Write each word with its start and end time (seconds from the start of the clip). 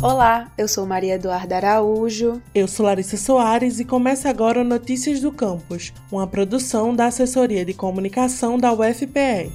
Olá, 0.00 0.48
eu 0.56 0.68
sou 0.68 0.86
Maria 0.86 1.14
Eduarda 1.14 1.56
Araújo. 1.56 2.40
Eu 2.54 2.68
sou 2.68 2.86
Larissa 2.86 3.16
Soares 3.16 3.80
e 3.80 3.84
começa 3.84 4.30
agora 4.30 4.60
o 4.60 4.64
Notícias 4.64 5.18
do 5.18 5.32
Campus, 5.32 5.92
uma 6.12 6.24
produção 6.24 6.94
da 6.94 7.06
Assessoria 7.06 7.64
de 7.64 7.74
Comunicação 7.74 8.56
da 8.56 8.72
UFPE. 8.72 9.50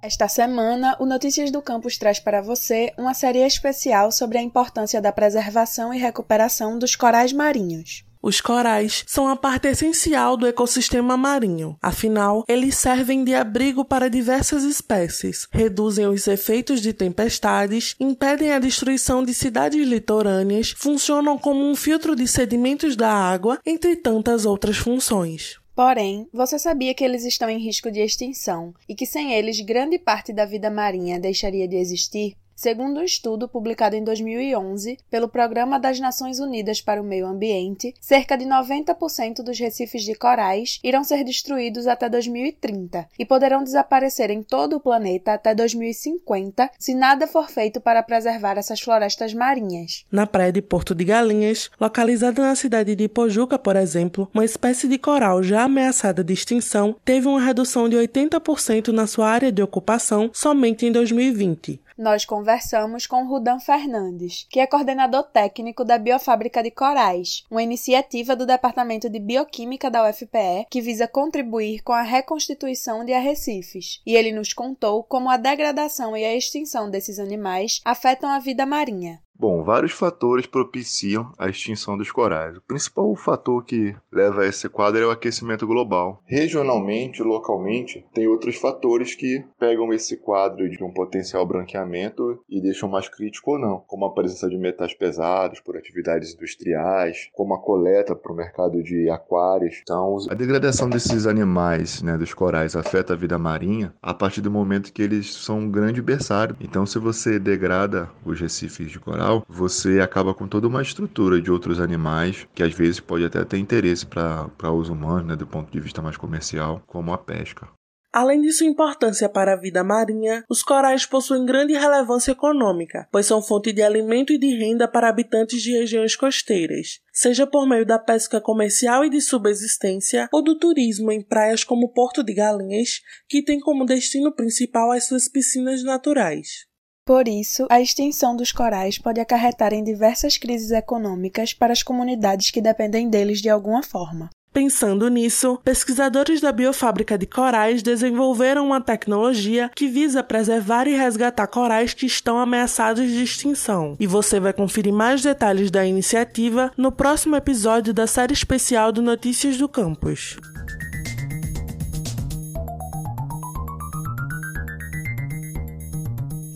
Esta 0.00 0.28
semana, 0.28 0.96
o 1.00 1.06
Notícias 1.06 1.50
do 1.50 1.60
Campus 1.60 1.98
traz 1.98 2.20
para 2.20 2.40
você 2.40 2.92
uma 2.96 3.14
série 3.14 3.44
especial 3.44 4.12
sobre 4.12 4.38
a 4.38 4.42
importância 4.42 5.02
da 5.02 5.10
preservação 5.10 5.92
e 5.92 5.98
recuperação 5.98 6.78
dos 6.78 6.94
corais 6.94 7.32
marinhos. 7.32 8.04
Os 8.26 8.40
corais 8.40 9.04
são 9.06 9.28
a 9.28 9.36
parte 9.36 9.68
essencial 9.68 10.36
do 10.36 10.48
ecossistema 10.48 11.16
marinho. 11.16 11.76
Afinal, 11.80 12.42
eles 12.48 12.76
servem 12.76 13.22
de 13.22 13.32
abrigo 13.32 13.84
para 13.84 14.10
diversas 14.10 14.64
espécies, 14.64 15.46
reduzem 15.52 16.08
os 16.08 16.26
efeitos 16.26 16.80
de 16.80 16.92
tempestades, 16.92 17.94
impedem 18.00 18.50
a 18.50 18.58
destruição 18.58 19.22
de 19.24 19.32
cidades 19.32 19.86
litorâneas, 19.86 20.74
funcionam 20.76 21.38
como 21.38 21.70
um 21.70 21.76
filtro 21.76 22.16
de 22.16 22.26
sedimentos 22.26 22.96
da 22.96 23.12
água, 23.12 23.60
entre 23.64 23.94
tantas 23.94 24.44
outras 24.44 24.76
funções. 24.76 25.60
Porém, 25.72 26.26
você 26.32 26.58
sabia 26.58 26.94
que 26.94 27.04
eles 27.04 27.24
estão 27.24 27.48
em 27.48 27.64
risco 27.64 27.92
de 27.92 28.00
extinção 28.00 28.74
e 28.88 28.96
que 28.96 29.06
sem 29.06 29.34
eles 29.34 29.60
grande 29.60 30.00
parte 30.00 30.32
da 30.32 30.44
vida 30.44 30.68
marinha 30.68 31.20
deixaria 31.20 31.68
de 31.68 31.76
existir? 31.76 32.34
Segundo 32.56 33.00
um 33.00 33.04
estudo 33.04 33.46
publicado 33.46 33.96
em 33.96 34.02
2011 34.02 34.96
pelo 35.10 35.28
Programa 35.28 35.78
das 35.78 36.00
Nações 36.00 36.40
Unidas 36.40 36.80
para 36.80 37.02
o 37.02 37.04
Meio 37.04 37.26
Ambiente, 37.26 37.92
cerca 38.00 38.34
de 38.34 38.46
90% 38.46 39.42
dos 39.42 39.58
recifes 39.58 40.04
de 40.04 40.14
corais 40.14 40.80
irão 40.82 41.04
ser 41.04 41.22
destruídos 41.22 41.86
até 41.86 42.08
2030 42.08 43.08
e 43.18 43.26
poderão 43.26 43.62
desaparecer 43.62 44.30
em 44.30 44.42
todo 44.42 44.76
o 44.76 44.80
planeta 44.80 45.34
até 45.34 45.54
2050 45.54 46.70
se 46.78 46.94
nada 46.94 47.26
for 47.26 47.50
feito 47.50 47.78
para 47.78 48.02
preservar 48.02 48.56
essas 48.56 48.80
florestas 48.80 49.34
marinhas. 49.34 50.06
Na 50.10 50.26
praia 50.26 50.50
de 50.50 50.62
Porto 50.62 50.94
de 50.94 51.04
Galinhas, 51.04 51.70
localizada 51.78 52.40
na 52.40 52.54
cidade 52.56 52.96
de 52.96 53.04
Ipojuca, 53.04 53.58
por 53.58 53.76
exemplo, 53.76 54.30
uma 54.32 54.46
espécie 54.46 54.88
de 54.88 54.96
coral 54.96 55.42
já 55.42 55.64
ameaçada 55.64 56.24
de 56.24 56.32
extinção 56.32 56.96
teve 57.04 57.28
uma 57.28 57.44
redução 57.44 57.86
de 57.86 57.96
80% 57.96 58.88
na 58.88 59.06
sua 59.06 59.28
área 59.28 59.52
de 59.52 59.62
ocupação 59.62 60.30
somente 60.32 60.86
em 60.86 60.90
2020 60.90 61.84
nós 61.96 62.24
conversamos 62.46 63.08
com 63.08 63.26
Rudan 63.26 63.58
Fernandes, 63.58 64.46
que 64.48 64.60
é 64.60 64.68
coordenador 64.68 65.24
técnico 65.24 65.84
da 65.84 65.98
Biofábrica 65.98 66.62
de 66.62 66.70
Corais, 66.70 67.42
uma 67.50 67.60
iniciativa 67.60 68.36
do 68.36 68.46
Departamento 68.46 69.10
de 69.10 69.18
Bioquímica 69.18 69.90
da 69.90 70.08
UFPE 70.08 70.68
que 70.70 70.80
visa 70.80 71.08
contribuir 71.08 71.82
com 71.82 71.92
a 71.92 72.02
reconstituição 72.02 73.04
de 73.04 73.12
arrecifes. 73.12 74.00
E 74.06 74.14
ele 74.14 74.30
nos 74.30 74.52
contou 74.52 75.02
como 75.02 75.28
a 75.28 75.36
degradação 75.36 76.16
e 76.16 76.24
a 76.24 76.36
extinção 76.36 76.88
desses 76.88 77.18
animais 77.18 77.80
afetam 77.84 78.30
a 78.30 78.38
vida 78.38 78.64
marinha. 78.64 79.20
Bom, 79.38 79.62
vários 79.62 79.92
fatores 79.92 80.46
propiciam 80.46 81.30
a 81.38 81.48
extinção 81.48 81.96
dos 81.96 82.10
corais. 82.10 82.56
O 82.56 82.62
principal 82.62 83.14
fator 83.14 83.62
que 83.64 83.94
leva 84.10 84.42
a 84.42 84.46
esse 84.46 84.66
quadro 84.66 85.02
é 85.02 85.06
o 85.06 85.10
aquecimento 85.10 85.66
global. 85.66 86.22
Regionalmente, 86.24 87.22
localmente, 87.22 88.06
tem 88.14 88.26
outros 88.26 88.56
fatores 88.56 89.14
que 89.14 89.44
pegam 89.58 89.92
esse 89.92 90.16
quadro 90.16 90.68
de 90.70 90.82
um 90.82 90.90
potencial 90.90 91.46
branqueamento 91.46 92.40
e 92.48 92.62
deixam 92.62 92.88
mais 92.88 93.08
crítico 93.08 93.52
ou 93.52 93.58
não, 93.58 93.82
como 93.86 94.06
a 94.06 94.14
presença 94.14 94.48
de 94.48 94.56
metais 94.56 94.94
pesados 94.94 95.60
por 95.60 95.76
atividades 95.76 96.32
industriais, 96.32 97.28
como 97.34 97.54
a 97.54 97.60
coleta 97.60 98.16
para 98.16 98.32
o 98.32 98.36
mercado 98.36 98.82
de 98.82 99.10
aquários. 99.10 99.80
Então, 99.82 100.16
a 100.30 100.34
degradação 100.34 100.88
desses 100.88 101.26
animais, 101.26 102.02
né, 102.02 102.16
dos 102.16 102.32
corais, 102.32 102.74
afeta 102.74 103.12
a 103.12 103.16
vida 103.16 103.38
marinha 103.38 103.94
a 104.00 104.14
partir 104.14 104.40
do 104.40 104.50
momento 104.50 104.92
que 104.92 105.02
eles 105.02 105.34
são 105.34 105.58
um 105.58 105.70
grande 105.70 106.00
berçário. 106.00 106.56
Então, 106.58 106.86
se 106.86 106.98
você 106.98 107.38
degrada 107.38 108.08
os 108.24 108.40
recifes 108.40 108.90
de 108.90 108.98
coral, 108.98 109.25
você 109.48 110.00
acaba 110.00 110.34
com 110.34 110.46
toda 110.46 110.68
uma 110.68 110.82
estrutura 110.82 111.40
de 111.40 111.50
outros 111.50 111.80
animais 111.80 112.46
que 112.54 112.62
às 112.62 112.72
vezes 112.72 113.00
pode 113.00 113.24
até 113.24 113.44
ter 113.44 113.58
interesse 113.58 114.06
para 114.06 114.70
uso 114.72 114.92
humano, 114.92 115.28
né, 115.28 115.36
do 115.36 115.46
ponto 115.46 115.70
de 115.70 115.80
vista 115.80 116.02
mais 116.02 116.16
comercial, 116.16 116.82
como 116.86 117.12
a 117.12 117.18
pesca. 117.18 117.68
Além 118.12 118.40
de 118.40 118.50
sua 118.50 118.66
importância 118.66 119.28
para 119.28 119.52
a 119.52 119.60
vida 119.60 119.84
marinha, 119.84 120.42
os 120.48 120.62
corais 120.62 121.04
possuem 121.04 121.44
grande 121.44 121.74
relevância 121.74 122.32
econômica, 122.32 123.06
pois 123.12 123.26
são 123.26 123.42
fonte 123.42 123.72
de 123.72 123.82
alimento 123.82 124.32
e 124.32 124.38
de 124.38 124.56
renda 124.56 124.88
para 124.88 125.10
habitantes 125.10 125.60
de 125.60 125.72
regiões 125.72 126.16
costeiras, 126.16 127.00
seja 127.12 127.46
por 127.46 127.68
meio 127.68 127.84
da 127.84 127.98
pesca 127.98 128.40
comercial 128.40 129.04
e 129.04 129.10
de 129.10 129.20
subsistência 129.20 130.30
ou 130.32 130.42
do 130.42 130.58
turismo 130.58 131.12
em 131.12 131.20
praias 131.20 131.62
como 131.62 131.92
Porto 131.92 132.22
de 132.22 132.32
Galinhas, 132.32 133.02
que 133.28 133.42
tem 133.42 133.60
como 133.60 133.84
destino 133.84 134.32
principal 134.34 134.92
as 134.92 135.06
suas 135.06 135.28
piscinas 135.28 135.84
naturais. 135.84 136.64
Por 137.06 137.28
isso, 137.28 137.68
a 137.70 137.80
extinção 137.80 138.34
dos 138.34 138.50
corais 138.50 138.98
pode 138.98 139.20
acarretar 139.20 139.72
em 139.72 139.84
diversas 139.84 140.36
crises 140.36 140.72
econômicas 140.72 141.54
para 141.54 141.72
as 141.72 141.80
comunidades 141.80 142.50
que 142.50 142.60
dependem 142.60 143.08
deles 143.08 143.40
de 143.40 143.48
alguma 143.48 143.80
forma. 143.80 144.28
Pensando 144.52 145.08
nisso, 145.08 145.60
pesquisadores 145.62 146.40
da 146.40 146.50
Biofábrica 146.50 147.16
de 147.16 147.26
Corais 147.26 147.80
desenvolveram 147.80 148.66
uma 148.66 148.80
tecnologia 148.80 149.70
que 149.72 149.86
visa 149.86 150.24
preservar 150.24 150.88
e 150.88 150.96
resgatar 150.96 151.46
corais 151.46 151.94
que 151.94 152.06
estão 152.06 152.40
ameaçados 152.40 153.08
de 153.08 153.22
extinção. 153.22 153.96
E 154.00 154.06
você 154.06 154.40
vai 154.40 154.52
conferir 154.52 154.92
mais 154.92 155.22
detalhes 155.22 155.70
da 155.70 155.86
iniciativa 155.86 156.72
no 156.76 156.90
próximo 156.90 157.36
episódio 157.36 157.94
da 157.94 158.08
série 158.08 158.32
especial 158.32 158.90
do 158.90 159.02
Notícias 159.02 159.56
do 159.58 159.68
Campus. 159.68 160.38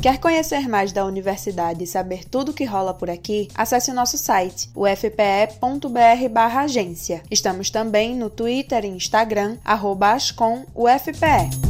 Quer 0.00 0.18
conhecer 0.18 0.66
mais 0.66 0.92
da 0.92 1.04
universidade 1.04 1.84
e 1.84 1.86
saber 1.86 2.24
tudo 2.24 2.52
o 2.52 2.54
que 2.54 2.64
rola 2.64 2.94
por 2.94 3.10
aqui? 3.10 3.48
Acesse 3.54 3.90
o 3.90 3.94
nosso 3.94 4.16
site, 4.16 4.70
ufpe.br/agência. 4.74 7.22
Estamos 7.30 7.68
também 7.68 8.16
no 8.16 8.30
Twitter 8.30 8.86
e 8.86 8.88
Instagram, 8.88 9.58
arroba 9.62 10.12
ascomufpe. 10.12 11.69